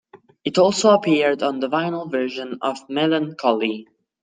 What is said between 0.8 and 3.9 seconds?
appeared on the vinyl version of "Mellon Collie".